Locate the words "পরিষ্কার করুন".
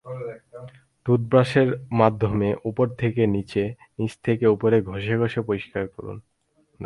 5.41-6.17